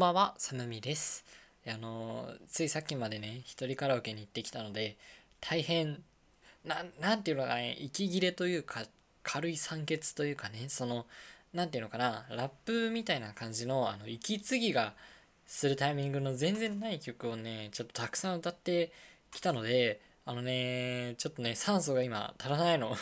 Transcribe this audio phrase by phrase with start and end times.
[0.00, 1.26] んばんは、さむみです。
[1.68, 4.96] あのついさっきまでね、一人カラオケに行ってきたので、
[5.42, 6.02] 大変、
[6.64, 8.86] な、なんていうのかね、息切れというか、
[9.22, 11.04] 軽い酸欠というかね、その、
[11.52, 14.94] なんていうのかな、ラップみたいな感じの、あの、息継ぎが
[15.46, 18.92] するタイミングの全然ない曲をね、ちょっとたくさん歌って
[19.30, 22.96] きたので、あのね、ちょっとね、酸素が今足らないの。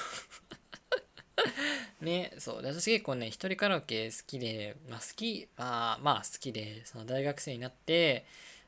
[2.01, 2.57] ね、そう。
[2.57, 8.25] 私結構ね、一人カラオケ好きで、まあ好き、まあまあ好きで、その大学生になって、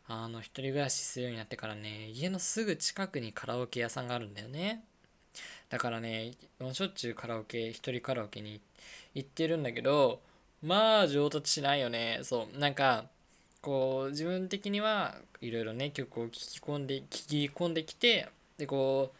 [0.06, 4.82] あの、一人暮らしするようになってからね、家のすぐ近くにカラオケ屋さんがあるんだよね。
[5.68, 8.60] だからね、もうしょっちゅうカラオケ、一人カラオケに
[9.14, 10.20] 行ってるんだけど、
[10.62, 12.20] まあ上達しないよね。
[12.22, 12.58] そう。
[12.58, 13.06] なんか、
[13.62, 18.28] こう、自分的にはいろいろね、曲を聴き込んで、聴き込んできて、
[18.58, 19.12] で、こ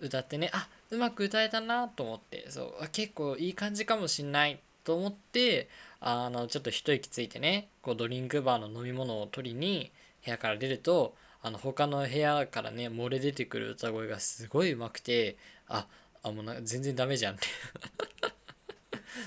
[0.00, 5.68] う、歌ってね、あっうまく歌えたなと思ってそう結構いい感じかもしんないと思って
[6.00, 9.90] あのちょっと一息ついてねこうドリンクバーの飲み物を取りに
[10.22, 15.86] 部屋から出るとあの他の部屋からね漏れ出てくる歌声がすごいうまくてあ
[16.22, 17.36] あもうな全然ダメじゃん。
[17.36, 17.46] っ て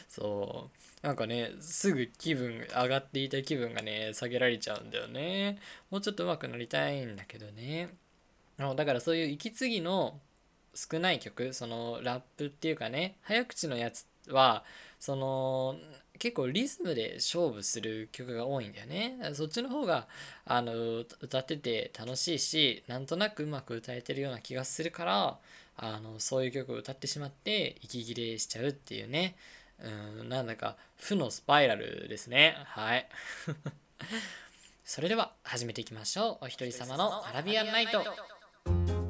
[0.08, 0.70] そ
[1.04, 1.06] う。
[1.06, 5.60] なんかねすぐ気分上がっていた気分がね下げられちゃうんだよね。
[5.90, 7.90] もうちょっと上手くなりたいんだけどね。
[8.58, 10.20] だからそういう息継ぎの
[10.76, 14.64] 少ない曲そのラップっていうかね早口のやつは
[15.00, 15.76] その
[16.20, 19.18] 結構リズムで勝負する曲が多いんだよね。
[19.34, 20.08] そっちの方が
[20.46, 25.38] あの歌ってて楽しいしなんとなくうまく歌えてるような気がするから
[25.78, 29.36] あのそういう曲を歌ってしまって息切れしちゃうっていうね。
[30.20, 32.56] うんなんだか負のスパイラルですね。
[32.66, 33.08] はい。
[34.86, 36.46] それでは始めていきましょう。
[36.46, 39.05] お一人様のアラビアンナイト。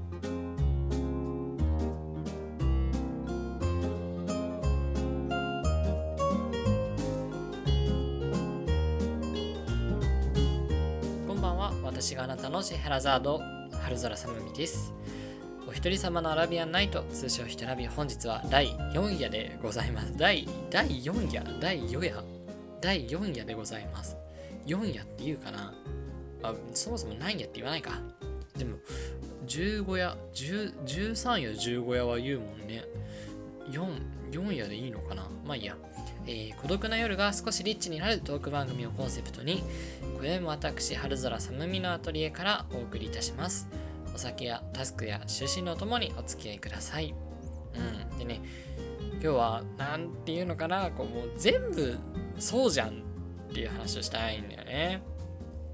[12.06, 13.42] 私があなたのシェヘラザード
[13.81, 14.94] 春空さむみです。
[15.67, 20.16] お一人様のアラビアンナイト通称ひとラビ本日は第4夜でございます。
[20.16, 22.23] 第第4夜第4夜？
[22.80, 24.17] 第4夜でございます。
[24.67, 25.73] 4夜って言うかな？
[26.43, 27.99] あそもそも何夜って言わないか。
[28.55, 28.77] でも
[29.48, 32.83] 15夜13夜15夜は言うもんね。
[33.72, 33.83] 4
[34.30, 35.27] 4夜でいいのかな？
[35.43, 35.76] まあいいや。
[36.27, 39.64] えー孤独な夜が少しリッチになるトーク番組をコンセプトに
[40.15, 43.67] 今宵も私春空さむみのアトリエからお送りいたします。
[44.14, 47.14] お酒やタスクや就寝のともにお付き合いください。
[48.09, 48.17] うん。
[48.17, 48.42] でね
[49.14, 51.98] 今日はなんていうのかなこうもう全部
[52.39, 55.02] そうじゃんっていう話をしたいんだよね。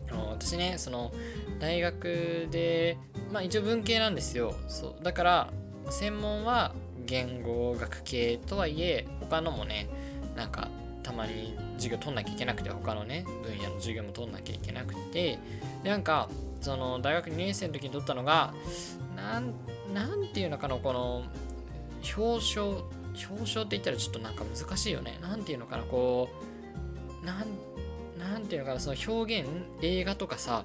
[0.09, 1.13] あの私ねその
[1.59, 2.97] 大学で
[3.31, 4.55] まあ一応文系なんですよ。
[4.67, 5.03] そう。
[5.03, 5.49] だから
[5.89, 6.73] 専門は
[7.05, 9.87] 言語学系とはいえ他のもね
[10.35, 10.67] なんか
[11.03, 15.39] たまに授業取んなきゃいけなくて他のね分野の授業も取んなきゃいけなくて。
[15.83, 16.29] でなんか
[16.61, 18.53] その大学2年生の時に取ったのが
[19.15, 19.53] なん
[19.93, 21.23] なんていうのかなこの
[22.17, 25.17] 表彰表彰って言ったらちょっとなんか難しいよね。
[25.21, 26.29] なんていうのかなこ
[27.21, 27.45] うなん
[28.17, 29.49] なんていうのかなその表現
[29.81, 30.63] 映画とかさ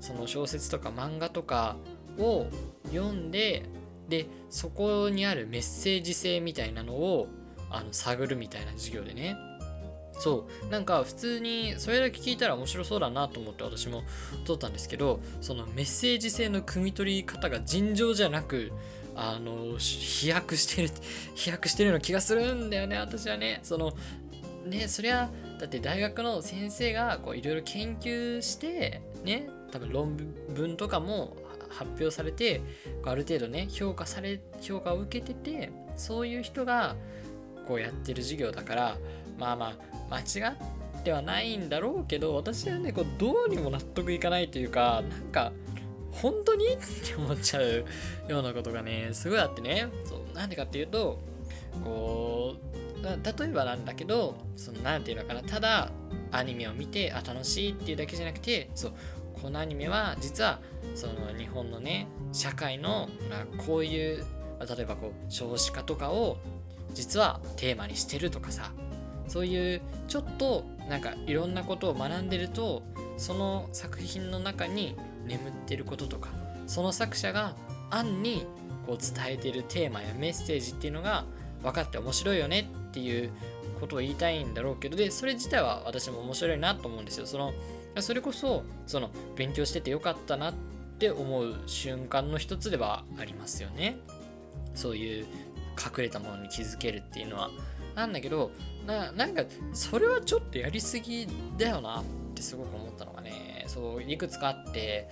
[0.00, 1.76] その小説とか漫画とか
[2.18, 2.46] を
[2.92, 3.64] 読んで
[4.08, 7.28] でそこにあるメッセージ性みたいなのを
[7.70, 9.36] あの探るみたいな授業でね。
[10.20, 10.70] そう。
[10.70, 14.04] なんか普通にそれだけ聞いたら面白そうだなと思って私も
[14.44, 18.70] 取ったんですけどそのメッセージ性の汲み取り方が尋常じゃなく
[19.16, 20.90] あの飛躍してる
[21.34, 23.60] 飛躍してるような気がするんだよね私はね。
[23.62, 23.94] その
[24.66, 30.16] ねそりゃだって大学の先生がいろいろ研究してね多分論
[30.50, 31.34] 文とかも
[31.70, 32.60] 発表されて
[33.04, 36.96] ある程度ね評価され評価を受けててそういう人が
[37.66, 38.98] こうやってる授業だから
[39.38, 45.52] まあまあ間違ってはないんだろうけど私はねこうどうにも納得いかないというかなんか
[46.12, 47.84] 本当にって思っちゃう
[48.28, 49.88] ようなことがねすごいあってね。
[50.04, 51.20] そうなんでかっていうと
[51.84, 55.90] こう例えばなんだけどそのなんていうのかなただ
[56.32, 58.92] アニメを見てあ楽しいっていうだけじゃなくてそう
[59.40, 60.60] このアニメは実は
[60.94, 63.08] その日本のね社会の
[63.66, 64.24] こういう
[64.60, 66.36] 例えばこう少子化とかを
[66.92, 68.72] 実はテーマにしてるとかさ
[69.30, 72.82] そういうちょっとなんかいろんなことを学んでると
[73.16, 76.30] その作品の中に眠ってることとか
[76.66, 77.54] その作者が
[77.90, 78.44] 暗に
[78.86, 81.24] こう伝えてるテーマやメッセージっていうのが
[81.62, 83.30] 分かって面白いよねっていう
[83.78, 87.26] ことを言いたいんだろうけどでそれ自体は私も面白いなと思うんですよ。
[87.26, 87.52] その
[88.00, 90.54] それこそその勉強しててよかったなっ
[90.98, 93.96] て思う瞬間の一つではありますよね。
[94.74, 95.26] そういう
[95.78, 97.50] 隠れたものに気づけるっていうのは。
[97.94, 98.50] なんだけど
[98.86, 101.26] ななんかそれはちょっとやりすぎ
[101.58, 102.04] だよなっ
[102.34, 103.22] てすごく思ったのが
[103.66, 105.08] そういくつかあって。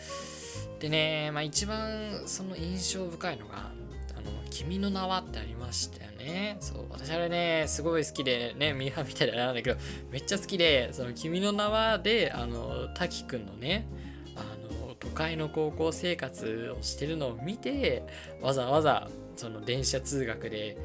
[0.80, 3.72] でね、まあ、一番その印象深いのが
[4.50, 6.56] 「君の名は」ってありましたよね。
[6.60, 9.80] そう私あれねすごい好きでねミーハーみたいなんだけど
[10.10, 13.86] めっちゃ好きで「その君の名はで」あの滝くんのね
[15.00, 18.02] 都会の高校生活をしてるのを見て
[18.42, 20.76] わざわざその電車通学で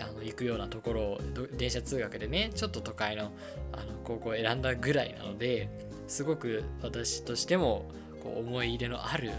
[0.00, 1.20] あの行くようなところを
[1.56, 3.32] 電車通学でねちょっと都会の
[3.72, 5.68] あの高校を選んだぐらいなので
[6.08, 7.90] すごく私としても
[8.22, 9.32] こう思い入れのある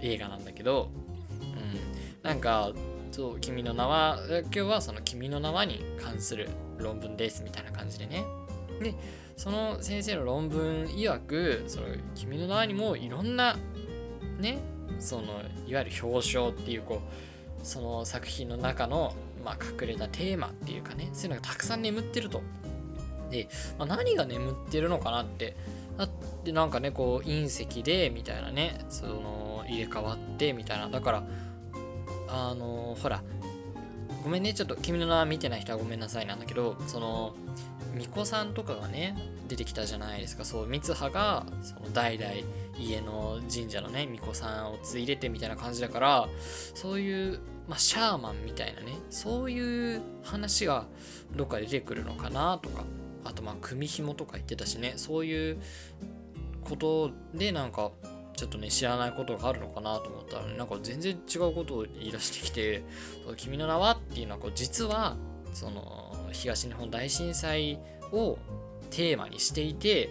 [0.00, 0.90] 映画なんだけど、
[1.40, 2.72] うん、なんか
[3.10, 6.48] そう「君の名は」今日はその「君の名は」に関する
[6.78, 8.24] 論文ですみたいな感じでね。
[8.80, 8.94] で
[9.36, 13.56] その先生の論文曰くその「君の名は」にもいろんな
[14.38, 14.58] ね
[14.98, 22.42] そのいわゆる表彰っていうこうその作品の中の、まあ、隠れたテーマっていうかねそういうのがたくさん眠ってると。
[23.30, 23.48] で、
[23.78, 25.56] まあ、何が眠ってるのかなって。
[25.98, 26.08] だっ
[26.42, 30.88] てなんかねこう隕石でみたいなねその入れ替わってみたいな。
[30.88, 31.24] だから
[32.28, 33.22] あのほら
[34.24, 36.26] ごめんねちょっと君の名は見てない人はごめんなさい。
[36.26, 37.34] なんだけどその
[37.92, 39.16] 巫女さんとかがね
[39.48, 40.44] 出てきたじゃないですか。
[40.46, 42.32] そう三葉がその代々
[42.78, 46.28] 家の神社のね巫女さんを継いでてみたいな感じだから
[46.74, 50.86] そういう、まあ、シャーマンみたいなねそういう話が
[51.36, 52.84] どっか出てくるのかなとか
[53.24, 55.58] あとまあ組紐とか言ってたしねそういう
[56.64, 57.92] ことでなんか
[58.36, 62.82] ちょっとね知らないことがあるのかなと思ったら、ね、なんか全然違うことを言い出してきて
[63.36, 65.16] 「君の名は?」っていうのはこう実は
[65.52, 67.78] その東日本大震災
[68.10, 68.38] を
[68.90, 70.10] テーマにしていて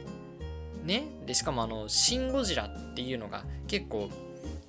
[0.84, 4.10] ねでしかもあの「シン・ゴジラ」っていうのが結構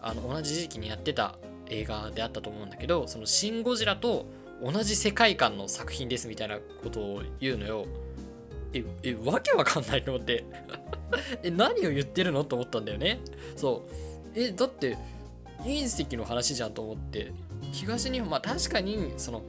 [0.00, 1.36] あの同じ時期にやってた
[1.72, 4.26] 映画であったと思うんだけどその「シン・ゴジラ」と
[4.62, 7.86] 同じ世界観の作品ですみたいなことを言うのよ。
[8.72, 10.44] え、え、わけわかんないと思って。
[11.42, 13.20] え、何を言ってるのと思ったんだよね。
[13.56, 13.84] そ
[14.34, 14.40] う。
[14.40, 14.96] え、だって、
[15.64, 17.32] 隕石の話じゃんと思って。
[17.72, 19.42] 東日本、まあ確かに、その、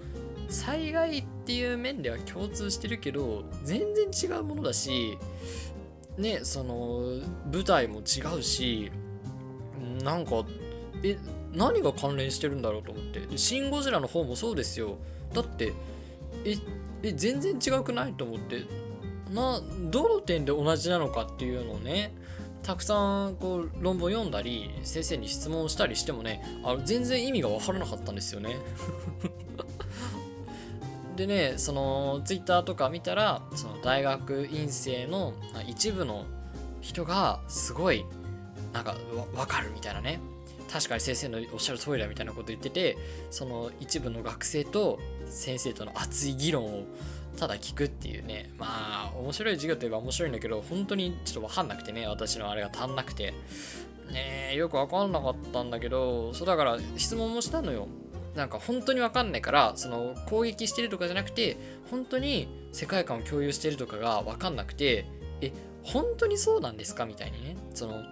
[0.49, 5.17] 災害っていう面では共通してるけど、全然違うものだし、
[6.17, 7.19] ね、その、
[7.51, 8.91] 舞台も違うし、
[10.03, 10.45] なんか、
[11.03, 11.17] え、
[11.53, 13.37] 何が関連してるんだろうと思って。
[13.37, 14.97] シン・ゴジラの方もそうですよ。
[15.33, 15.73] だって、
[16.45, 16.57] え、
[17.03, 18.83] え、全然違くないと思って。
[19.33, 19.59] な
[19.89, 22.15] どの点で同じなのかっていうのをね
[22.61, 28.57] たくさんこう論文読んだり先生に質問したりしてもねあ全然意味が分からなかったんですよね。
[31.17, 35.33] でねそのツイッターとか見たらその大学院生の
[35.67, 36.25] 一部の
[36.81, 38.05] 人がすごい
[38.71, 38.95] なんか
[39.35, 40.19] 分かるみたいなね
[40.73, 42.97] 確かに先生のおっしゃる通りだみたいなこと言ってて
[43.29, 46.83] その一部の学生と先生との熱い議論を
[47.37, 48.51] ただ聞くっていうね。
[48.57, 53.33] まあ面白い授業といえば面白いんだけど本当にちょっと分かんなくてね私のあれが足んなくて
[54.11, 57.87] ねよく分かんなかったんだけどそうだから質問もしたのよ。
[58.35, 61.55] なんか本当に分かんないからその攻撃してるとかじゃなくて
[61.91, 65.05] 本当に世界観を共有してるとかが分かんなくて
[65.41, 65.51] え
[65.83, 67.05] 本当にそうなんですか？
[67.05, 67.57] みたいにね。
[67.75, 68.03] その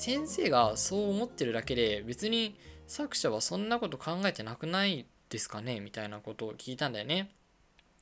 [0.00, 2.56] 先生がそう思ってるだけで別に
[2.86, 7.30] 作者はそんなこと考えてなくないですかねみたいなことを聞いたんだよね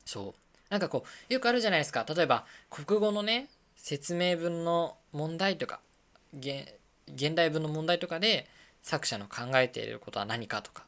[0.05, 2.05] そうなんかこう、よくあるじゃないですか。
[2.09, 5.81] 例えば、国語のね、説明文の問題とか、
[6.35, 8.47] 現代文の問題とかで、
[8.83, 10.85] 作者の考えていることは何かとか。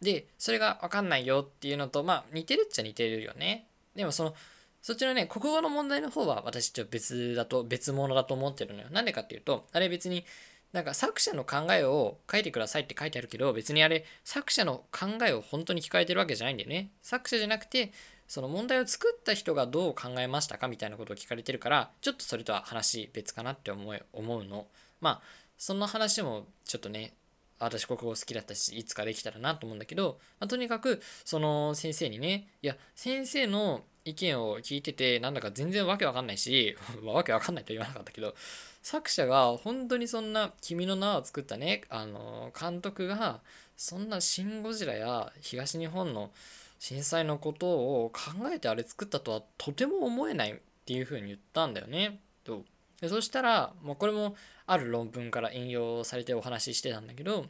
[0.00, 3.66] で、それがわかんないよっていうのと、まあ、似てるっちゃ似てるよね。
[3.96, 4.34] でもその、
[4.82, 8.88] そちのね、国語の問題の方は私ちょっと別だと、別物だと思ってるのよ。
[8.90, 10.24] なんでかっていうと、あれ別に、
[10.72, 16.90] なんか作者の考えを書いてくださいって書いてあるけど、別にあれ作者の考えを本当に聞かれてるわけじゃないんだよね。
[17.02, 17.92] 作者じゃなくて、
[18.28, 24.66] その問題を作った人がどう考えましたかみたいなことを聞かれてるからちょっとそれとは話別かなって思い思うの
[25.00, 25.20] まあ
[25.56, 27.14] その話もちょっとね
[27.58, 38.34] 私国語好きだったしいつかできたらなと思うんだけど、まあ、とにかくその先生にねいや先生の意見を聞いててなんだか全然わけわかんないし わけわかんないと言わなかったけど
[38.82, 43.40] 作者が本当にそんな「君の名」を作ったねあの監督が
[43.76, 46.32] そんな「シン・ゴジラ」や東日本の
[46.78, 47.68] 震災のこと
[48.04, 52.20] を考えてあれ作ったとはとても思えないっていうふうに言ったんだよね。
[52.44, 52.64] と
[53.00, 54.36] でそしたら、まあ、これも
[54.66, 57.46] ある論文から引用されてお話ししてたんだけど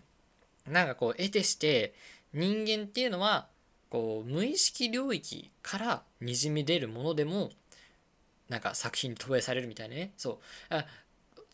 [0.67, 1.95] なんかこう得てして
[2.33, 3.49] 人間っていうのは
[3.91, 7.51] こう無意識領域からにじみ出るものでも
[8.49, 10.85] なんか作品に投影されるみたいなねそうあ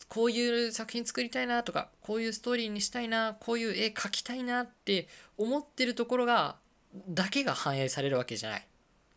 [0.07, 6.57] こういう作品作りたいなとかこういうストーリーにしたいなこういう絵描きたいなって思ってるところが
[7.09, 8.67] だけが反映されるわけじゃない。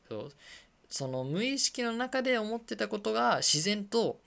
[0.08, 0.32] そう
[0.88, 4.18] その無意識の中で思ってたことが自然と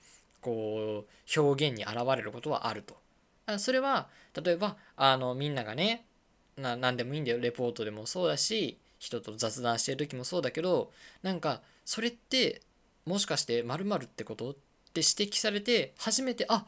[0.41, 2.95] こう表現に現れることはあると。
[3.57, 4.07] それは
[4.41, 6.05] 例えばあのみんながね
[6.57, 10.91] な何でもいいんだよレポートでもそうだし人と雑談してる時もそうだけど
[11.23, 12.61] なんかそれって
[13.05, 16.65] もしかして〇〇ってことって指摘されて初めてあ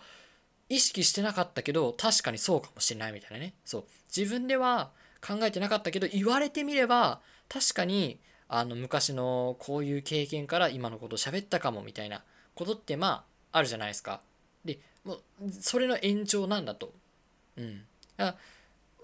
[0.70, 3.84] 意識してなかったけど確かにそうかもしれないみたいなねそう
[4.16, 4.90] 自分では
[5.26, 12.24] 考えてなかったけど言われてみれば確かにあの昔のこういう経験から今のこと喋ったかもみたいな
[12.56, 14.22] ことってまああるじゃないですか。
[14.66, 15.22] でもう
[15.60, 16.94] それの延長なんだと。
[17.58, 17.82] うん。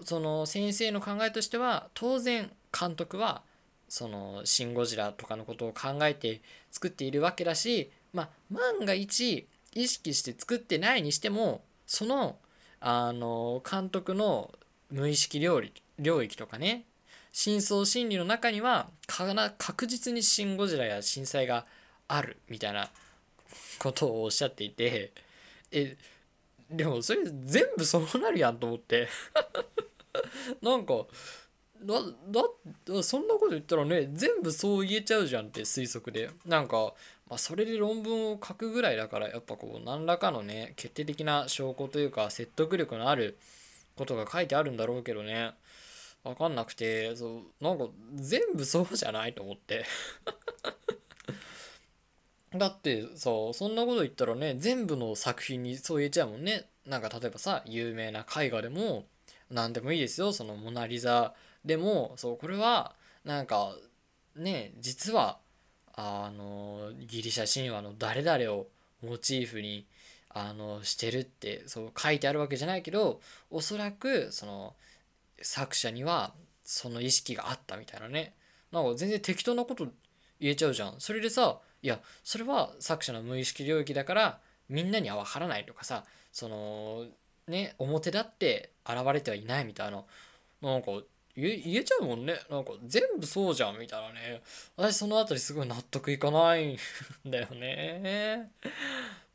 [0.04, 3.42] その先生の考えとしては当然監督は
[3.88, 6.40] その「シン・ゴジラ」とかのことを考えて
[6.70, 12.38] 作っているわけだしまあ万が一意識して作ってないにしてもその
[12.80, 14.52] あの監督の
[14.90, 16.84] 無意識領域領域とかね
[17.32, 18.88] 深層心理の中には
[19.58, 21.66] 確実に「シン・ゴジラ」や震災が
[22.08, 22.90] あるみたいな
[23.78, 25.12] ことをおっしゃっていて
[25.72, 25.96] え
[26.70, 29.08] でもそれ全部そうなるやんと思って。
[30.62, 31.06] なんか
[31.82, 31.94] だ
[32.86, 36.30] だそんなこと言ったらね全部そう言えちゃうじゃんって推測で。
[36.44, 36.94] なんか、
[37.26, 43.38] まあ、それで論文を書くぐらいだからやっぱこう何らかのね決定的な証拠というか説得力のある
[43.96, 45.52] ことが書いてあるんだろうけどね。
[46.22, 49.86] 分かんなくてそうなんか全部そうじゃないと思って。
[52.54, 56.68] だってさそんなこと言ったらね全部の作品にそう言えちゃうもんね。
[56.84, 59.06] なんか例えばさ有名な絵画でも
[59.50, 61.34] 何でもいいですよそのモナ・リザ。
[61.64, 63.74] でもそうこれはなんか
[64.36, 65.38] ね実は
[65.94, 68.66] あのギリシャ神話の誰々を
[69.02, 69.86] モチーフに
[70.30, 74.74] あのしてるってそう書いてあるわけじゃないけどおそらくその
[75.42, 76.32] 作者には
[76.64, 78.34] その意識があったみたいなね。
[78.70, 79.88] なんか全然適当なこと
[80.38, 80.94] 言えちゃうじゃん。
[80.98, 84.38] それでさいやそれは作者の無意識領域だから
[84.68, 87.06] みんなには分からないとかさその
[87.48, 90.04] ね表立って現れてはいないみたいな。
[90.62, 90.92] なんか
[91.36, 92.34] 言えちゃうもんね。
[92.50, 94.42] なんか全部そうじゃんみたいなね。
[94.76, 98.50] 私その辺りすごい納得いかないんだよね。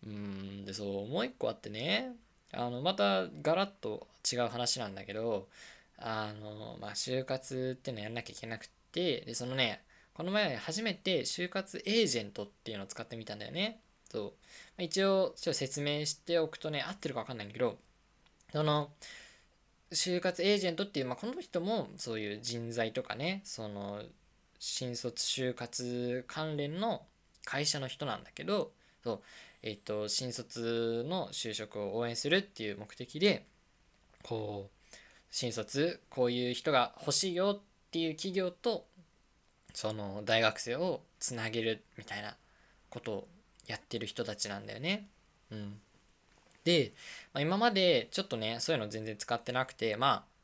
[0.06, 2.12] うんでそうもう一個あってね。
[2.52, 5.48] あのまたガラッと違う話なんだけど
[5.98, 9.82] あのまあ就活ってのやんなきゃいけなくってでそのね
[10.14, 13.80] この前初めて就活エージェントっていうのを使ってみたんだよね。
[14.10, 14.34] そ
[14.78, 14.82] う。
[14.82, 17.78] 一応ちょっと説明しておくとね合ってるか分かんないんだけど
[18.52, 18.90] その
[19.92, 24.02] 就活エージェントっていう、まあ、この人もそういう人材とかねその
[24.60, 27.04] 新卒就活関連の
[27.44, 28.72] 会社の人なんだけど
[29.04, 29.22] そう
[29.62, 33.46] えっ、と新卒の就職を応援するっていう目的で
[34.22, 34.96] こう
[35.32, 37.62] 新卒こういう人が欲しいよっ
[37.92, 38.86] ていう企業と
[39.74, 42.36] その大学生をつなげるみたいな
[42.90, 43.28] ことを
[43.68, 45.08] やってる人たちなんだよね。
[45.52, 45.80] うん、
[46.66, 46.92] で、
[47.34, 50.36] まあ、今までちょっとねそういうの全然使ってなくてまあ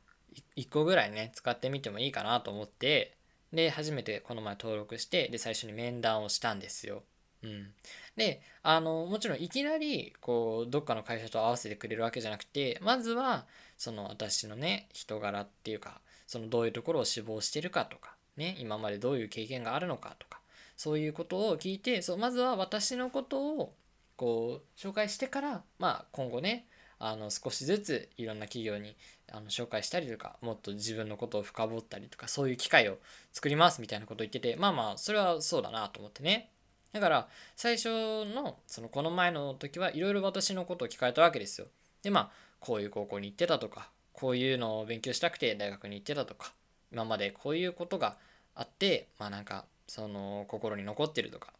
[0.56, 3.16] 1個ぐらいね使ってみてもいいかなと思って
[3.52, 7.04] で初めてこの前登録してで最初に面談をしたんですよ。
[7.44, 7.74] うん、
[8.16, 13.46] であのもちろんいきなりこうどっかの会社と合わせてくれるわけじゃなくてまずは
[13.78, 20.40] その私のね人柄っていうかそのどういうところを志望してるかとかね今までどういう経験があるのかとか
[20.78, 23.74] そういうことを聞いてそうまずは私のことを
[24.22, 26.68] こう紹介してからまあ今後ね
[27.00, 28.96] あの少しずついろんな企業に
[29.32, 33.00] あの紹介したりとかもっと自分のことを深掘ったりとかそういう機会を
[33.34, 36.52] 作りますみたいなことを言っててまあまあそれはそうだなと思ってね。
[36.94, 37.90] だから最初
[38.26, 41.66] のそのこの前の時はいろいろ私のことを聞かれたわけですよ。
[42.04, 46.54] でまあこういう高校に行ってたとかこういうのを勉強したくて大学に行ってたとか
[46.92, 48.18] 今までこういうことが
[48.54, 51.52] あってまあなんかその心に残ってるとか。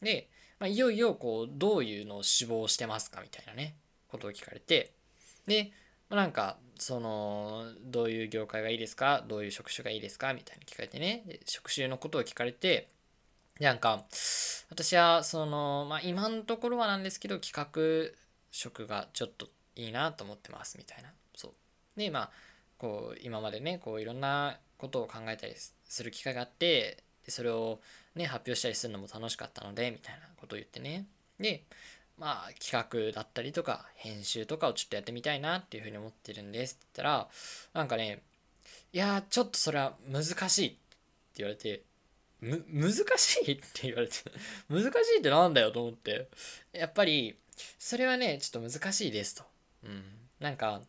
[0.00, 0.28] で
[0.64, 3.74] まあ、いよいよこうどういうのを志望してますかみたいなね
[4.08, 4.94] ことを聞かれて
[5.46, 5.72] で、
[6.08, 12.88] まあ、なんかそのどういう業界がいいですかどういう職種がいいですかみたいに聞かれてねで職種のことを聞かれて
[13.60, 14.04] なんか
[14.70, 18.16] 私はそのまあ今のところはなんですけど企画
[18.50, 21.10] 職がちょっといいなと思ってますみたいな。
[21.36, 21.52] そう。
[21.98, 22.30] でまあ
[22.78, 27.80] こう今までねこういろんなことを考えたりする機会があってそれを
[28.14, 31.06] ね、発表したりするのも楽しかったので、みたいなことを言ってね。
[31.38, 31.64] で、
[32.18, 37.28] まあ、企画だったりとか、編集とかをちょっとやってみたいなっていうふうに思ってるんですって言ったら、
[37.72, 38.22] なんかね、
[38.92, 40.78] いやちょっとそれは難しいって
[41.38, 41.82] 言われて、
[42.40, 44.14] む、難しいって言われて、
[44.68, 46.28] 難しいってなんだよと思って、
[46.72, 47.36] やっぱり、
[47.78, 49.44] それはね、ちょっと難しいですと。
[49.84, 50.04] うん。
[50.38, 50.80] なんか、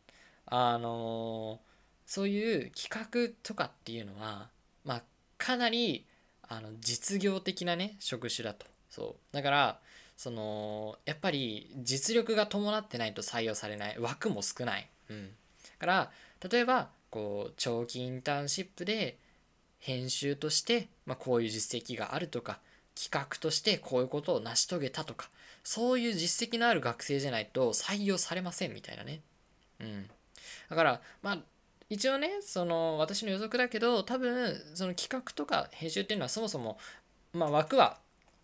[0.46, 1.66] あのー、
[2.06, 4.50] そういう企画とかっていうのは、
[4.84, 5.04] まあ、
[5.38, 6.06] かなり
[6.48, 9.80] あの実業的なね職種だとそうだから
[10.18, 14.88] そのやっぱり実力が伴ってないと採用されない枠も少ない。
[15.10, 15.30] うん、だ
[15.80, 16.12] から
[16.50, 19.18] 例えばこう長期インターンシップで
[19.80, 22.60] 編集として、まあ、こういう実績があるとか
[22.96, 25.30] 企画としてこういうことを成し遂げたとか
[25.64, 29.22] そういう実績のある学生じゃないと採用されませんみたいなね。
[29.82, 30.10] うん。
[30.70, 31.38] だからまあ
[31.90, 36.78] 一応ねその私の予測だけど多分その企画とか編集っていうのはそもそも、
[37.34, 37.98] まあ、枠は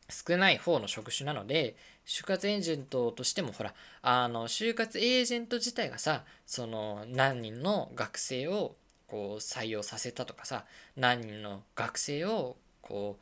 [0.09, 8.75] 少ない方の職種なので就活エージェントとしてもほらあの就活エージェント自体がさその何人の学生を
[9.07, 13.17] こう採用させたとかさ何人の学生をこ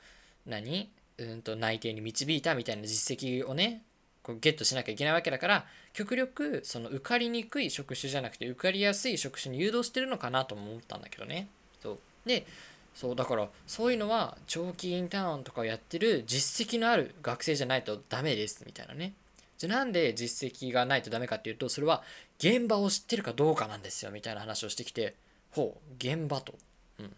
[0.46, 0.90] う何？
[1.20, 3.84] うんと内定に導いたみたいな実績をね
[4.30, 11.48] こうゲットしなきゃいけないわけだから極力その受かりにくい職種じゃなくて受かりやすい職種に誘導してるのかなとも思ったんだけどね。
[11.82, 12.46] そうで
[12.94, 19.14] そうだからそういうのは長期インターンとかをやってる実績のある学生じゃないとダメですみたいなね。
[19.58, 22.04] じゃあなんで実績がないとダメかっていうとそれは
[22.38, 25.16] 現場を知ってるかどうかなんですよみたいな話をしてきて
[25.52, 26.54] ほう現場と。
[27.00, 27.14] うん、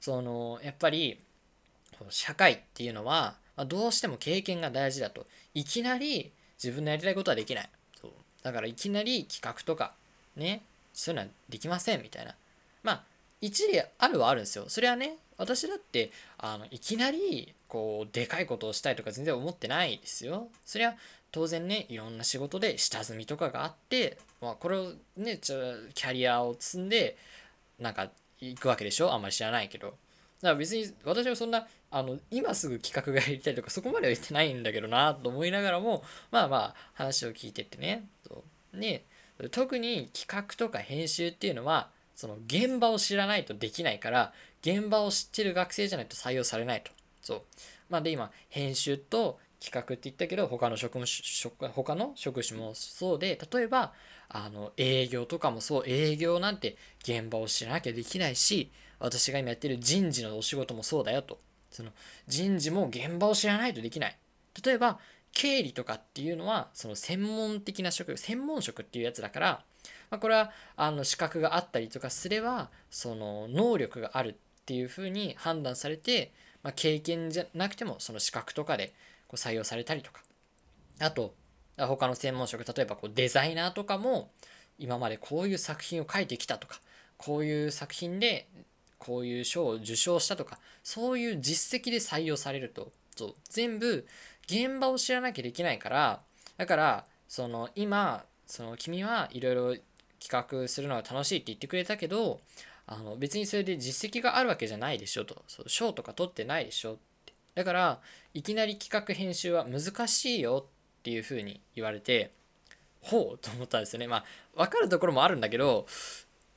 [0.00, 1.20] そのやっぱり
[2.10, 3.36] 社会っていうのは、
[3.66, 7.68] どうしても経験が大事だといきなり自分のやりたいことはできない。
[8.00, 8.10] そう。
[8.42, 9.92] だからいきなり企画とか
[10.36, 10.62] ね
[10.92, 12.34] そういうのはできませんみたいな。
[12.82, 13.02] まあ
[13.40, 14.64] 一理あるはあるんですよ。
[14.68, 20.48] それはね私だってあのいきなりこうでかいことをしたいとか全然思ってないですよ。
[20.66, 20.96] そりゃ
[21.30, 25.58] 当然ねいろんな仕事で下積みとかがあって、まあ、これをねちょ
[25.94, 27.16] キャリアを積んで
[27.78, 28.08] なんか
[28.40, 29.12] 行くわけでしょ？
[29.12, 29.88] あんまり知らないけど。
[29.88, 29.96] だか
[30.50, 38.08] ら別に私はそんなあの今すぐ企画がやりたいとかそこまでは言ってないんだけどなと思いながらもまあまあ話を聞いてってね。
[38.72, 39.04] で
[39.50, 46.90] 特に企画とか編集っていうのはその現場を知らないとできないから現場を知ってる学生じゃないと採用されないと。
[47.22, 47.42] そう。
[47.88, 53.92] まあで今編集と企画って言ったけど他の職務職他の職種もそうで例えば
[54.28, 55.84] あの営業とかもそう。
[55.86, 61.38] 営業なんて現場を知らなきゃできないし私が今やってる人事のお仕事もそうだよと。
[61.70, 61.90] その
[62.26, 64.16] 人事も現場を知らないとできない。
[64.64, 64.98] 例えば
[65.32, 69.64] 経理とかっていうのはその専門的な職専門職っていうやつだから、
[70.10, 78.94] まあ、これはあの資格があったりとかすればその能力があるっていうふうに判断されて、まあ、経験じゃなくてもその資格とかで
[79.28, 80.22] こう採用されたりとか。
[81.00, 81.34] あと
[81.76, 84.30] 他の専門職例えばこうデザイナーとかも
[84.78, 86.80] 今までこういう作品を書いてきたとか
[87.16, 88.48] こういう作品で
[88.98, 94.06] こういう賞を受賞したとかそういう実績で採用されるとそう全部
[94.46, 96.20] 現場を知らなきゃできないから
[96.56, 99.76] だからその今その君はいろいろ
[100.20, 102.40] 企画するのが楽しいって言ってくれたけど
[102.86, 105.44] あの別にそれで実績があるわけじゃないでしょと。
[105.66, 107.34] 賞とか取ってないでしょって。
[107.54, 108.00] だから
[108.32, 112.32] いきなり企画編集は難しいよっていうふうに言われて
[113.02, 114.06] ほうと思ったんですよね。
[114.06, 114.24] まあ
[114.56, 115.86] 分かるところもあるんだけど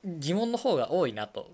[0.06, 1.51] 疑問の方が多いなと。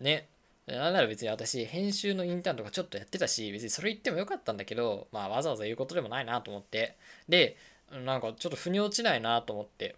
[0.00, 0.28] ね。
[0.66, 6.96] なんなら別に私編集のインターンとかちょっとやってたし別にそれ言ってもよかったんだけどまあわざわざ言うことでもないなと思って。
[7.28, 7.56] で
[7.90, 9.96] なんかちょっと腑に落ちないなと思って。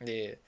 [0.00, 0.38] で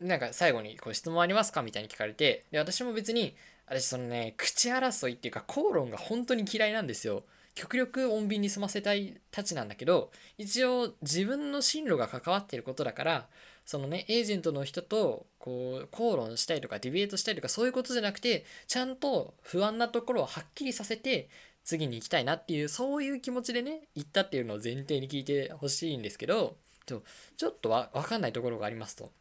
[0.00, 3.34] なんか最後にこう質問ありますかみたいに聞かれてで私も別に
[3.66, 7.24] 私そのね口争いっていうか口論が本当に嫌いなんですよ。
[7.54, 13.26] 極力穏便に済ませたいたちなんだけど一応自分の進路が関わっていることだから
[13.68, 21.28] そのねエージェントの人とこう口論したりとかディベートしたりとかそういうことじゃなくてちゃんと不安なところをはっきりさせて
[21.64, 27.02] 次に行きたいなっていうそういう気持ちでね行ったっていうのを前提に聞いてほしいんですけどちょ
[27.36, 29.12] ちょっとわかんないところがありますと。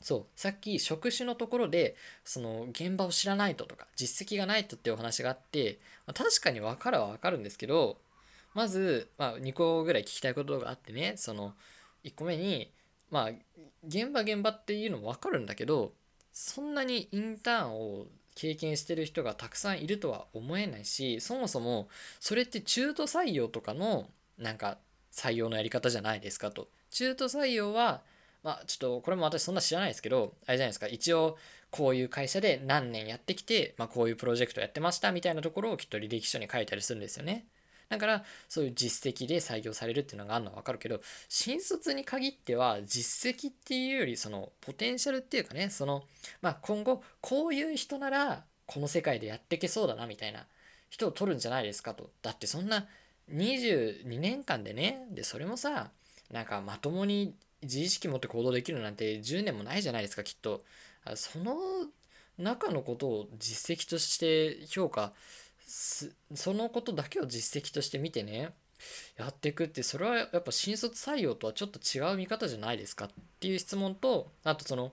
[0.00, 7.98] そうさっき職種のところでその現場を知らないととか実績がないとっていうお話があって、ま、確かに分かるは分かるんですけど
[8.54, 11.52] まず、まあ、2個ぐらい聞きたいことがあってねその
[12.04, 12.72] 1個目に
[13.12, 13.30] まあ
[13.86, 15.92] 現場現場っていうのも分かるんだけど
[16.32, 24.78] そんなにインターンを経験してる人がたくさんいるとは思えないしそもそもそれって中途採用とかのなんか
[25.12, 28.00] 採用のやり方じゃないですかと中途採用は
[28.42, 31.36] まあちょっとこれも私そんな知らないですけどあれじゃないですか一応
[31.70, 37.46] こういう会社で何年やってきて、まあ、こういうプロジェクトやってましたみたいなところをきっと履歴書に書いたりするんですよね。
[37.92, 46.02] だからそういう実績で採用されるっていうのがあるのは分かるけど新卒に限っては実績っていうよりそのポテンシャルっていうかねその
[46.40, 50.46] まあ今後こういう人ならこの世界でやっていけそうだなみたいな
[50.88, 52.08] 人を取るんじゃないですかと。
[52.22, 52.86] だってそんな
[53.30, 55.90] 22年間でねでそれもさ
[56.30, 60.64] なんかまともに自意識持って行動できるなんて10年もないじゃないですかきっと。
[61.14, 61.56] その
[62.38, 65.12] 中のことを実績として評価
[66.34, 68.52] そのことだけを実績として見てね
[69.16, 73.08] やっていくってそれはやっぱ新卒採用とはちょっと違う見方じゃないですかっ
[73.40, 74.92] ていう質問とあとその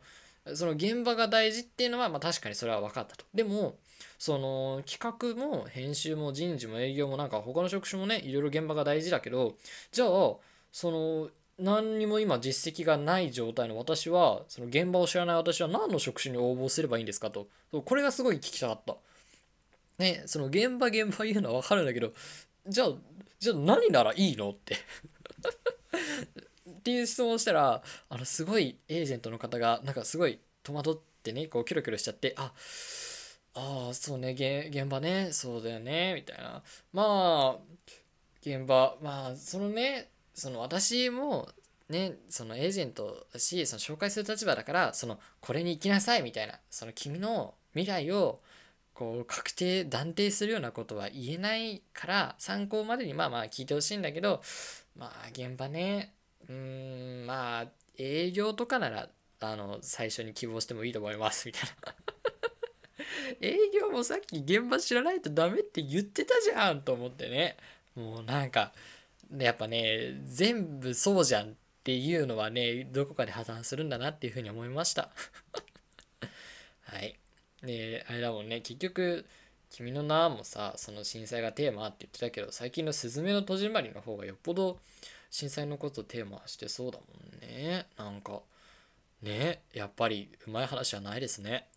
[0.54, 3.26] その現場が大事っていうのはまあ確かにそれは分かったと。
[3.34, 3.76] でも
[4.18, 9.56] その企画も編集も人事も営業もなんか他の職種もねいろいろ現場が大事だけど
[9.92, 10.10] じゃあ
[10.72, 18.96] その何にも今実績がない状態の私はその現場を知らない私は何の職種に応募すればいいんですかとこれがすごい聞きたかった。
[20.00, 22.14] ねその現場現場言うのは分かるんだけど
[22.68, 22.92] じゃあ
[23.40, 24.76] じゃあ何ならいいのって。
[26.70, 32.54] っていう質問をしたらあのすごいエージェントの方がなんかすごい戸惑ってねこうキョロキョロしちゃってあ
[33.54, 36.64] あそうね現場ねそうだよねみたいな。
[36.94, 37.58] まあ
[38.42, 41.50] 現場まあそのねその私も
[41.90, 46.60] ねそのエージェントだしその紹介する立場だからそのこれに行きなさいみたいな。
[46.70, 48.42] その君の未来を
[49.00, 54.42] こう確定断定するようなことは言えないから参考までにまあまあ聞いてほしいんだけど
[54.98, 56.14] まあ現場ね
[56.50, 59.08] うんまあ営業とかなら
[59.40, 61.96] あの最初に希望してもいいと思いますみたいな。
[63.40, 67.56] 営業もさっき現場知らないとダメって言ってたじゃんと思ってね。
[67.96, 68.74] もうなんか
[69.38, 71.54] やっぱね全部そうじゃんっ
[71.86, 75.10] ていうのはねどこかで破綻するんだなっていうふうに思いました。
[76.82, 77.19] はい。
[77.64, 78.62] であれだもんね。
[78.62, 79.26] 結局
[79.70, 84.80] 君の名もさその震災がテーマって言ってたけど最近の「すずめの戸締まり」の方がよっぽど
[85.30, 87.86] 震災のことテーマしてそうだもんね。
[87.98, 88.42] なんか
[89.22, 91.68] ねやっぱりうまい話はないですね。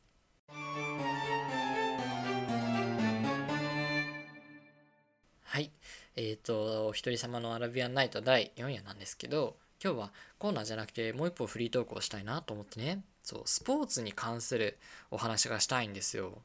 [5.42, 5.70] はい。
[6.16, 13.02] えっ、ー、とお一人様のアラビアンナイト第4夜なんですけど今日はコーナーじゃなくてもう一歩フリートークをしたいなと思ってね。
[13.22, 14.78] そうスポーツに関する
[15.10, 16.42] お話がしたいんですよ。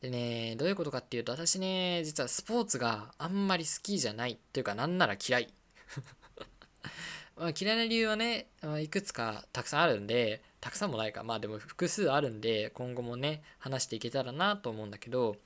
[0.00, 5.52] でねどういうことかっていうと私ね実はスポーツがあんまり好きじゃないっていうかなんなら嫌い。
[7.36, 11.24] まあ、嫌いな理由はね、ま、いくつかたくさんあるんでたくさんもないか。
[11.24, 15.36] まあでも複数あるんで今後もね話していけたらなと思うんだけど、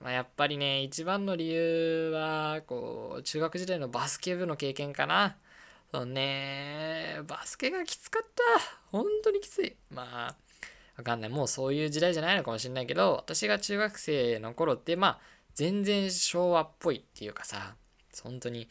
[0.00, 5.36] まあ、やっぱりね一番の理由はこう中学時代のバスケ部の経験かな。
[5.92, 7.20] そうね。
[7.26, 8.42] バスケがきつかった。
[8.92, 9.76] 本当にきつい。
[9.90, 10.36] まあ
[10.96, 11.30] わかんない。
[11.30, 15.18] もうそういう時代じゃないのかもしれないけど私が中学生の頃ってまあ
[15.54, 17.74] 全然昭和っぽいっていうかさ
[18.22, 18.68] 本当に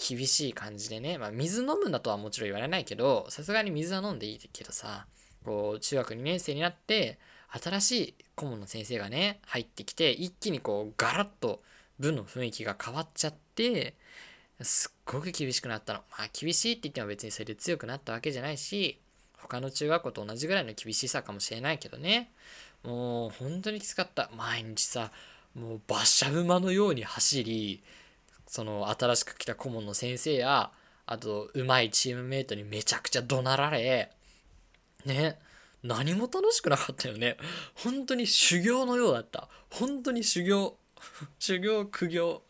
[0.00, 5.06] 厳しい感じでね、まあ、水飲むなとはもちろん言われないけど、さすがに水は飲んでいいけどさ、
[5.44, 7.18] こう、中学2年生になって、
[7.62, 11.62] 新しい顧問の先生がね、入ってきて、一気にこう、ガラッと
[11.98, 13.94] 部の雰囲気が変わっちゃって、
[14.62, 16.00] すっごく厳しくなったの。
[16.18, 18.98] まあ、厳しいって言っても別にそれで強くなったわけじゃないし、
[19.38, 22.30] 他の中学校と同じぐらいの厳しさかもしれないけどね。
[22.82, 24.30] もう、本当にきつかった。
[24.36, 25.10] 毎日さ、
[25.54, 27.82] もう馬車馬のように走り、
[28.50, 30.72] その新しく来た顧問の先生や
[31.06, 34.10] あと上手いチームメイトにめちゃくちゃ怒鳴られ
[35.06, 35.38] ね
[35.84, 37.36] 何も楽しくなかったよね
[37.76, 40.76] 本当に修行のようだった本当に修行
[41.38, 42.42] 修行苦行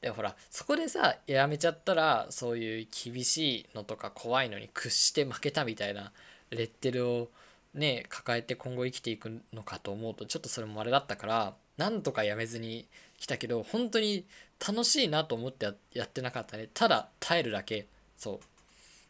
[0.00, 6.12] でほらそこでさやめちゃったらそういう厳しいのとか怖いのに屈して負けたみたいな
[6.50, 7.28] レッテルを
[7.74, 12.86] ね抱えて今後生きていくのかと思うとちょっとそれもあれだったからなんとかやめずに
[13.18, 14.24] 来たけど本当に
[14.66, 16.68] 楽しいなと思ってやってなかったね。
[16.74, 17.86] ただ耐えるだけ。
[18.16, 18.40] そ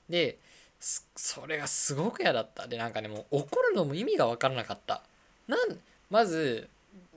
[0.09, 0.12] う。
[0.12, 0.38] で
[0.70, 2.66] それがすごく嫌だった。
[2.66, 5.03] でなんかねもう怒るのも意味が分からなかった。
[5.46, 5.79] なん
[6.11, 6.68] まず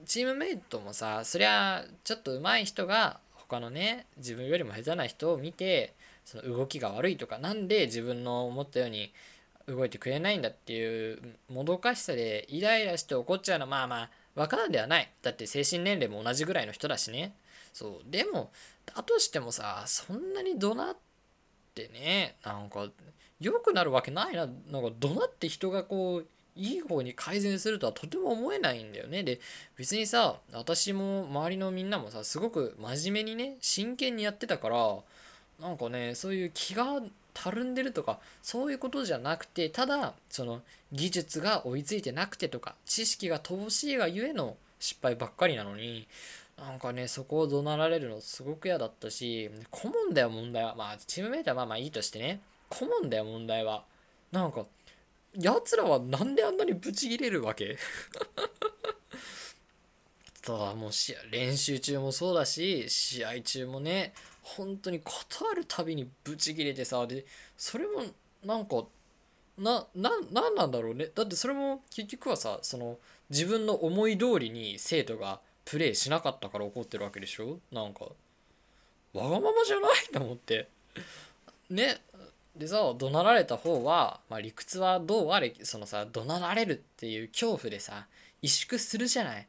[0.06, 3.20] チームメイトもさそりゃちょっと上手い人が
[3.52, 9.12] 他のね自分よりも下手な人を見てその動きが悪いとか何で自分の思ったように
[9.68, 15.12] 動いてくれないんだっていうもどかしさでイライラして怒っちゃうのはまあまあ分からんではない。
[15.22, 17.36] だって精神年齢も同じぐらいの人だしね。
[17.74, 18.10] そう。
[18.10, 18.52] でも
[18.86, 20.96] だとしてもさそんなに怒鳴っ
[21.76, 22.88] てねなんか
[23.42, 24.46] 良くなるわけないな。
[24.46, 29.24] なんか怒鳴って人がこういい方に改善するとはとても思えないんだよね。
[29.24, 29.40] で
[29.78, 34.98] 別にさ私も周りのみんなもさすごく真面目にね真剣にやってたから
[35.60, 37.02] なんかねそういう気が
[37.34, 40.62] たるんでるとかそういうことじゃなくてただその
[40.92, 46.08] 技術が追いついてなくてとか知識が乏しいがゆえの失敗ばっかりなのに
[46.58, 50.76] なんかねそこを怒鳴られるのすごく嫌だったし顧問だよ問題は。
[50.76, 52.42] まあチームメイトはまあまあいいとしてね。
[52.70, 53.84] 顧問だよ問題は。
[54.32, 54.66] なんか
[55.36, 57.78] 奴らはなんであんなにブチギレるわけ？
[60.44, 60.92] そうもう
[61.32, 68.04] 練習中もそうだし試合中もね本当に断るたびにブチギレてさでそれも
[68.44, 68.84] なんか
[69.58, 71.10] なななんなんだろうね？
[71.14, 72.98] だってそれも結局はさその
[73.30, 77.60] 自分の思い通りに生徒がプレイしなかったから怒ってるわけでしょ？
[77.72, 78.06] なんか
[79.14, 79.92] わがままじゃない？
[80.12, 80.68] と思って。
[81.70, 82.02] ね？
[82.56, 88.08] でさ怒鳴られた方は、まあ、理屈はどうあれそのさ怒鳴られるっていう恐怖でさ
[88.44, 89.48] 萎縮するじゃない。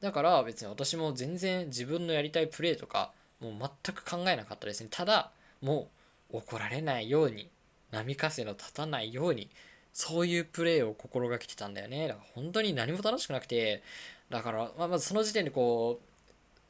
[0.00, 4.88] だから別に私も全然自分のやりたいプレーとかもう全く考えなかったですね。
[4.90, 5.30] ただ
[5.62, 5.88] も
[6.30, 7.48] う怒られないように
[7.90, 9.48] 波風の立たないように
[9.92, 12.08] そういうプレーを心がけてたんだよね。
[12.08, 13.82] だから本当に何も楽しくなくて
[14.30, 16.04] だから、まあ、まずその時点でこう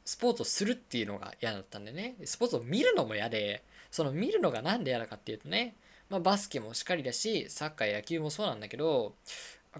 [0.05, 2.15] スポーツをするっていうのが嫌だったんでね。
[2.23, 3.63] スポーツを見るのも嫌で
[3.95, 5.73] その見るのが何で嫌だかっていうとね、
[6.09, 9.13] まあ、バスケもしっかりだしサッカー野球もそうなんだけど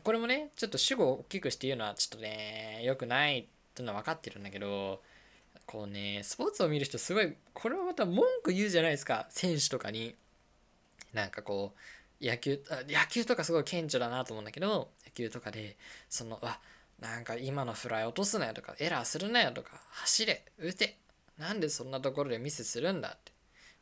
[0.04, 5.02] これもねちょっと主語を大きくして言うのはちょっとね良くないっていうのは分かってるんだけど
[5.66, 10.16] こうねスポーツを見る人すごいこれはまた文句言うじゃないですか選手とかに。
[11.14, 11.74] なんかこ
[12.22, 15.78] う野球野球とかすごい顕著だなと思うんだけど野球とかで
[16.10, 16.60] そのあ
[17.00, 20.98] なんか今のフライ落とすなよとかエラーするなよとか走れ打て
[21.38, 23.35] なんでそんなところでミスするんだって。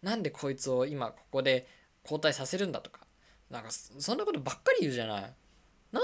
[0.04, 1.68] なんでこいつを今ここで
[2.04, 3.00] 交代させるんだとか。
[3.50, 5.34] なんかそんなことばっかり言うじゃない。
[5.92, 6.02] な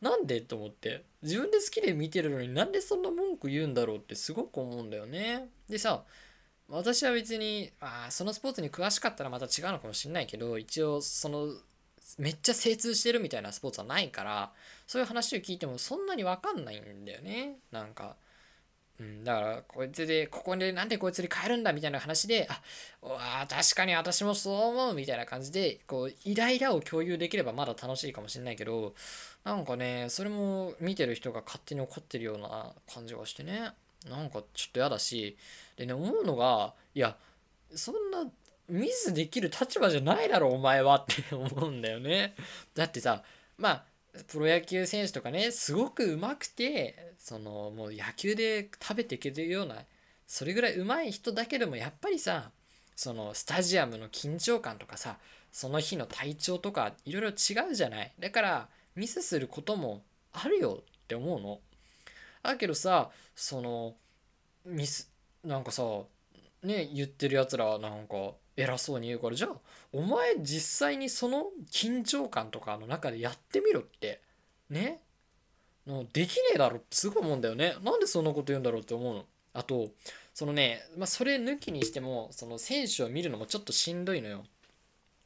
[0.00, 1.04] なんでと思って。
[1.22, 5.48] 自分で好きで見てるのになんでそんな文句言うんだろうってすごく思うんだよね。
[5.68, 6.04] でさ
[6.68, 11.48] 私は別にあそのスポーツに詳しかったらまた違うのかもしんないけど一応その
[12.18, 14.52] めっちゃ精通してるみたいなスポーツはないから
[14.86, 17.56] そういう話を聞いてもそんなに分かんないんだよね。
[17.72, 18.16] なんか、
[18.98, 22.60] うん、だからこいつでここでなんでこいつに変えるんだみたいな話であ
[23.42, 28.94] あ確かに私もそう思うみたいな感じでこうイライラを共有できればまだ楽しいかもしれないけど
[29.44, 33.72] なんかねそれも見てる人が勝手に怒ってるような感じがしてね。
[34.08, 35.36] なんかちょっと嫌だし
[35.76, 37.16] でね思うのがいや
[37.74, 38.30] そんな
[38.68, 42.34] ミスできる立場じゃないだろお前はって思うんだよね。
[42.74, 43.22] だってさ
[43.58, 43.84] まあ
[44.28, 49.76] プロ野球選手とかねすごくうまくてそのもう野球で食べていけるような
[50.26, 52.50] それぐらいうまい人だけでもやっぱりさ
[52.94, 55.18] そのスタジアムの緊張感とかさ
[55.52, 58.12] その日の体調とかいろいろ違うじゃない。
[58.18, 60.02] だからミスすることも
[60.32, 61.60] あるよって思うの。
[62.42, 63.94] だけどさその
[64.64, 65.10] ミス
[65.44, 65.82] なんかさ
[66.62, 69.56] ね言ってるやつらなんか偉そうに言うからじゃあ
[69.92, 74.20] お前実際にその緊張感とかの中でやってみろって
[74.70, 75.00] ね。
[76.12, 77.76] できねえだろってすごい思うんだよね。
[77.84, 79.24] なんでそんなこと言うんだろうって思うの？
[79.54, 79.88] あと
[80.34, 84.44] そのね、まあ、それ抜きにしてもその選手を見るのもちょっとしんどいのよ。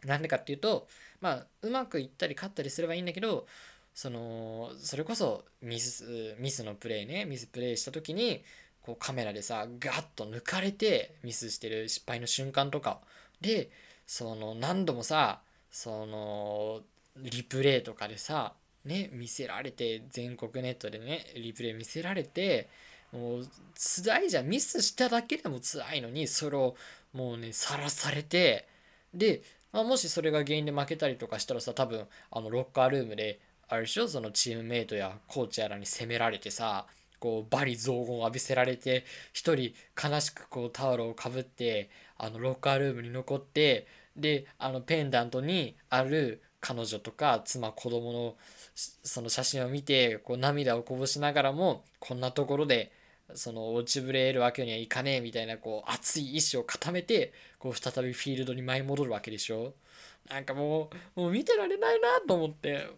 [0.04, 0.86] なんでかっていうと
[1.20, 3.46] まあうまくいったり勝ったりすればいいんだけど
[3.94, 7.24] そのそれこそミスミスのプレーね。
[7.24, 8.42] ミスプレーした時に
[8.82, 13.00] こうカメラでさガッと抜かれてミスしてる失敗の瞬間とか
[13.40, 13.70] で
[14.06, 16.80] その何度もさその
[17.16, 18.52] リプレイとかでさ
[18.84, 22.68] ね見せられて全国ネットでねリプレイ見せられて
[23.12, 24.46] もう辛いじゃん。
[24.46, 26.76] ミスしただけでも辛いのにそれを
[27.12, 28.68] もうねさらされて
[29.12, 34.06] で、まあ、もしそれが原因で負けたりとかしたらさ多分あのロッカールームであれでしょ？
[34.06, 36.86] そのチームメイトやコーチやらに責められてさ
[37.18, 41.90] こう罵詈雑言を浴びせられて一人悲しくこうタオルをかぶって
[42.22, 48.36] あのロッカールームに残ってであのペンダントにある彼女とか妻子供の
[48.74, 52.92] その写真を見てこう涙をこぼしながらもこんなところで
[53.34, 59.72] その落ちぶれるわけにはいかねえみたいなこう熱い意志を固めてこう再びフィールドに舞い戻るわけでしょ。
[60.28, 62.88] なんかもうもう見てられないなと思って。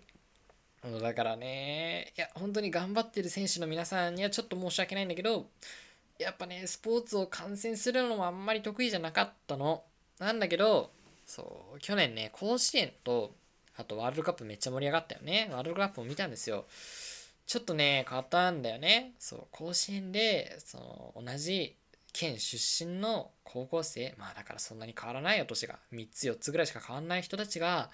[1.01, 5.47] だからね、いや、本当に頑張ってる選手の皆さんにはちょっと申し訳ないんだけど、
[6.23, 9.85] やっぱね、スポーツを観戦するのもあんまり得意じゃなかったの。
[10.19, 10.91] なんだけど、
[11.27, 13.35] そう、去年ね、甲子園と、
[13.77, 15.49] あとワールドカップめっちゃ盛り上がったよね。
[15.53, 16.67] ワールドカップも見たんですよ。
[17.47, 19.13] ちょっとね、変わったんだよね。
[19.19, 21.77] そう、甲子園で、その、同じ
[22.13, 25.79] 県出身の高校生、まあだからそんなに変わらないよ、年が。
[25.93, 27.91] 3つ、4つぐらいしか変わんない人たちが、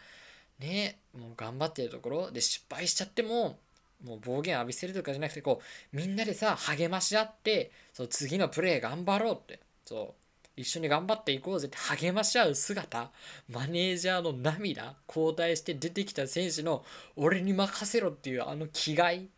[0.58, 3.58] ねもう頑張ってるところで失敗しちゃっても
[4.04, 5.60] もう暴言浴びせるとかじゃなくてこ
[5.92, 10.14] うみんなでさ励まし合ってそう次のプレー頑張ろうってそ
[10.56, 13.10] う一緒に頑張っていこうぜって励まし合う姿
[13.48, 16.84] マネージャーの涙交代して出てきた選手の
[17.16, 19.28] 俺に任せろっていうあの気概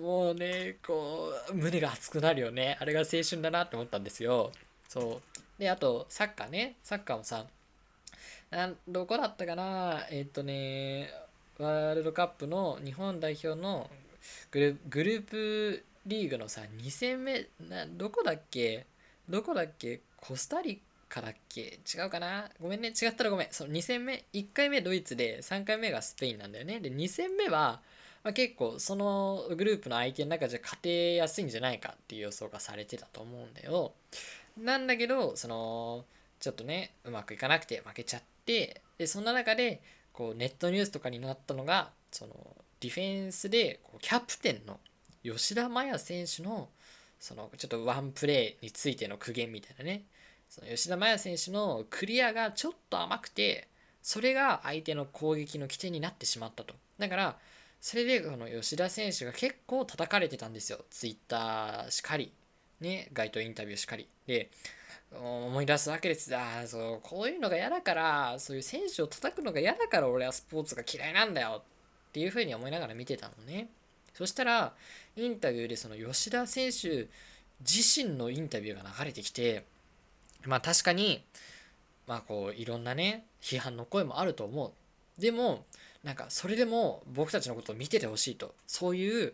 [0.00, 4.52] もうねこう胸が熱くなるよねあれが青春だなって思ったんですよ。
[4.88, 5.60] そう。
[5.60, 6.76] であとサッカーね。
[6.82, 7.46] サッカーもさ
[8.86, 10.06] どこだったかな？
[10.10, 11.10] えっ、とね
[11.58, 13.90] ワールドカップの日本代表の
[14.52, 18.86] グルグループリーグのさ2戦目などこだっけ？
[19.28, 20.00] どこだっけ？
[20.20, 21.80] コスタリカだっけ？
[21.92, 22.48] 違うかな？
[22.60, 22.90] ごめんね。
[22.90, 23.48] 違ったらごめん。
[23.50, 24.24] そう2戦目。
[24.32, 26.78] 1回目ドイツで3回目がスペインなんだよね。
[26.78, 27.80] で2戦目は、
[28.22, 33.92] まあ、結構そのグループの相手の中じゃ勝てやすいんじゃないかっていう予想がされてたと思うんだよ。
[34.56, 36.04] なんだけどその
[36.38, 39.80] ちょっとねうまくいかなくて負けちゃってでそんな中で
[40.18, 42.34] こうネットニュースとかになったのがその
[42.80, 44.80] ディフェンスでこうキャプテンの
[45.22, 46.70] 吉田麻也選手の
[47.20, 50.02] そのちょっとワンプレーについての苦言みたいなね。
[50.48, 53.68] その吉田麻也選手のクリアがちょっと甘くて
[54.02, 56.74] それが相手の攻撃の起点になってしまったと。
[56.98, 57.38] だから
[57.80, 60.80] それでこの吉田選手が結構叩かれてたんですよ。
[60.90, 62.32] ツイッターしかり。
[62.80, 64.08] ね街頭インタビューしかり。
[64.26, 64.50] で
[65.12, 66.34] 思い出すわけです。
[66.36, 73.68] あそうこういうのが嫌だからそういう選手を叩くのが嫌だから俺はスポーツが嫌いなんだよっていうふうに思いながら見てたのね。
[74.14, 74.74] そしたら
[75.16, 77.06] インタビューでその吉田選手
[77.60, 79.64] 自身のインタビューが流れてきて
[80.44, 81.22] まあ確かに
[82.06, 85.20] まあこういろんなね批判の声もあると思う。
[85.20, 85.64] でも
[86.04, 88.54] なんかそれでも僕たちのことを見ててほしいと。
[88.66, 89.32] そういう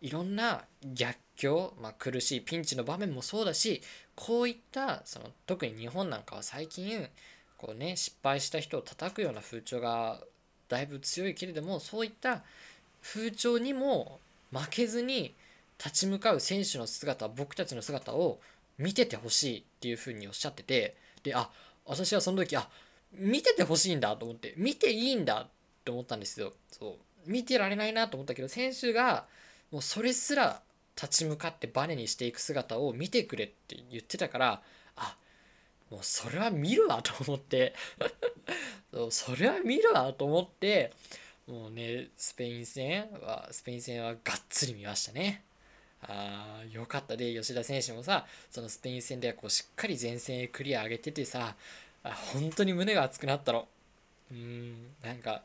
[0.00, 3.82] いろんな逆境、まあ、苦しいピンチの場面もそうだし
[4.16, 7.08] こういったその特に日本なんかは最近
[7.56, 10.20] こうね失敗した人を叩くような風潮が
[10.68, 12.42] だいぶ強いけれどもそういった
[13.02, 14.18] 風潮にも
[14.52, 15.34] 負けずに
[15.78, 18.38] 立ち向かう選手の姿僕たちの姿を
[18.78, 21.50] 見ててほしいっていうふうにおっしゃっててであ
[21.86, 22.68] 私はその時あ
[23.12, 25.46] 見ててほしいんだと思って見ていいんだっ
[25.84, 26.52] て思ったんですよ。
[26.70, 29.26] そう見てられないなと思ったけど選手が
[29.70, 30.60] もうそれすら
[31.00, 34.62] 立ち向かってバネにしていく姿を見てくれって言ってたから
[34.96, 35.16] あ
[35.90, 37.74] もうそれは見るわと思って
[39.10, 40.92] それは見るわと思って
[41.46, 45.42] もうねスペイン戦はスペイン戦はがっつり見ましたね。
[46.06, 51.56] あーよかったで吉田選手もさそのスペイン戦でこうしっかり前線へクリア上げててさ
[52.02, 53.68] 本当に胸が熱くなったの。
[54.30, 55.42] うんなんか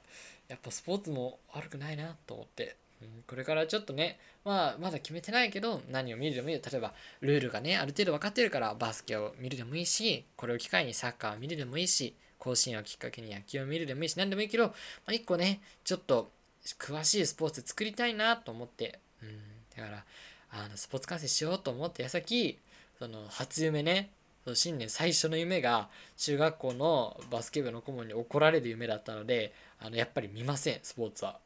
[0.47, 2.75] やっぱスポーツも悪くないなと思って。
[3.27, 6.61] これからちょっとね、まあ、まだ決めてないけど、何を見るでもいいよ。
[6.69, 14.73] 例えば、ルールがね、ある程度分かってるから、バスケを見るでもいいし、これを機会にサッカーを見るでもいいし、甲子園をきっかけに野球を見るでもいいし、何でもいいけど、ま
[15.07, 16.31] あ、一個ね、ちょっと、
[16.77, 19.39] 詳しいスポーツ作りたいなと思って、うん、
[19.77, 20.05] だから、
[20.51, 22.59] あの、スポーツ観戦しようと思って矢先、
[22.97, 24.11] その、初夢ね、
[24.43, 31.39] その新年最初の夢が中学校のバスケ部の顧問に怒られる夢だったのであのやっぱり見ませんスポーツは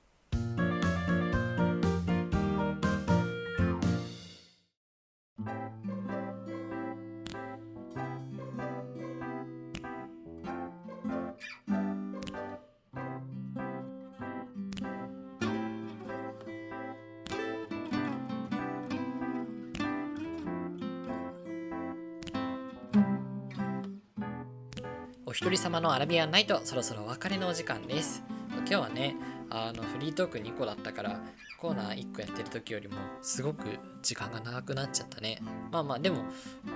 [25.44, 28.24] 一人様のアラビアンナイトそろそろお別れのお時間です。
[28.60, 29.18] 今日はね
[29.56, 31.22] あのフリートーク2個だったから
[31.60, 33.66] コーナー1個やってる時よりもすごく
[34.02, 35.40] 時間が長くなっちゃったね。
[35.72, 36.24] まあまあでも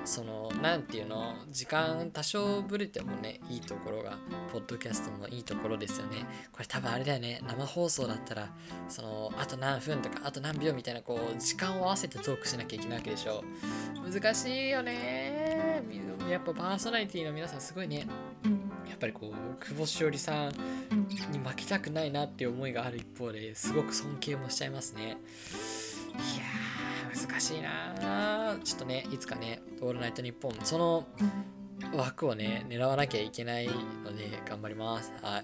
[0.06, 4.18] その何ていうの時間多少ぶれてもねいいところが
[4.54, 6.26] ポッドキャストのいいところですよね。
[6.52, 8.48] これ多分あれだよね生放送だったら
[8.88, 13.44] そのあと何分とかあと何秒みたいなこう時間を合わせてトークしなきゃいけないわけでしょ。
[14.10, 15.84] 難しいよね。
[16.30, 17.98] やっぱパーソナリティの皆さんすごいね。
[18.00, 18.06] や
[18.98, 20.52] っぱりこう久保しおりさん
[21.32, 25.04] に負けたくないなっていう思いがある一方ですごく尊敬もしちゃいますね。
[25.04, 31.08] いやー難しいなちょっとねいつかね「オールナイトニッポン」その
[31.96, 35.14] 枠をね狙わなきゃいけないので頑張ります。
[35.22, 35.44] はい。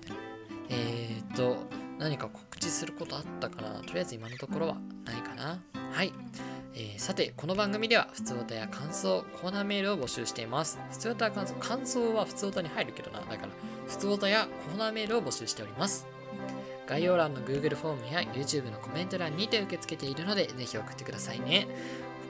[0.69, 1.57] えー、っと
[1.99, 3.81] 何か告知することあったかな？
[3.81, 5.61] とりあえず今のところはないかな。
[5.91, 6.11] はい。
[6.75, 10.79] えー、さて、この番組では、普通歌や感想、コーナーメールを募集しています。
[10.89, 13.19] 普通歌や感想、感想は普通歌に入るけどな。
[13.19, 13.49] だから、
[13.87, 16.07] 普通歌やコーナーメールを募集しております。
[16.87, 21.67] 概要欄の Google フォームや YouTube のコメント欄にて受け付けているので、ぜひ送ってくださいね。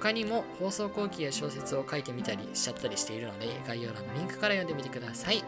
[0.02, 5.42] 他にも放送後期や小説を書いてみたりしちゃったりしているので、概要欄のリンクから読んでみてください。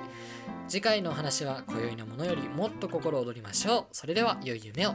[0.70, 3.86] 次回のお話は、今宵のものよりもっと心躍りましょう。
[3.92, 4.94] それでは、良い夢を。